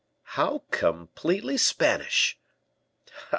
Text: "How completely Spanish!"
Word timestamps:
"How 0.33 0.63
completely 0.71 1.57
Spanish!" 1.59 2.39